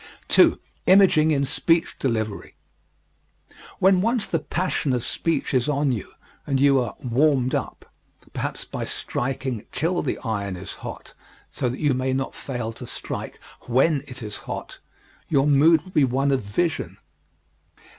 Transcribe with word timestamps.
2. 0.29 0.59
Imaging 0.87 1.29
in 1.29 1.45
Speech 1.45 1.99
Delivery 1.99 2.55
When 3.77 4.01
once 4.01 4.25
the 4.25 4.39
passion 4.39 4.93
of 4.93 5.03
speech 5.05 5.53
is 5.53 5.69
on 5.69 5.91
you 5.91 6.13
and 6.47 6.59
you 6.59 6.79
are 6.81 6.95
"warmed 7.03 7.53
up" 7.53 7.85
perhaps 8.33 8.65
by 8.65 8.83
striking 8.83 9.63
till 9.71 10.01
the 10.01 10.17
iron 10.23 10.55
is 10.55 10.77
hot 10.81 11.13
so 11.51 11.69
that 11.69 11.79
you 11.79 11.93
may 11.93 12.13
not 12.13 12.33
fail 12.33 12.73
to 12.73 12.87
strike 12.87 13.39
when 13.67 14.01
it 14.07 14.23
is 14.23 14.37
hot 14.49 14.79
your 15.29 15.45
mood 15.45 15.83
will 15.85 15.91
be 15.91 16.03
one 16.03 16.31
of 16.31 16.41
vision. 16.41 16.97